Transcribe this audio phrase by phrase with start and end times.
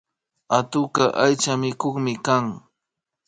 [0.57, 1.95] Atukka aychamikuk
[2.25, 2.45] kan